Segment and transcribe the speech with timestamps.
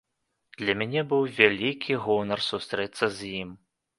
[0.61, 3.49] Для мяне быў вялікі гонар сустрэцца з ім.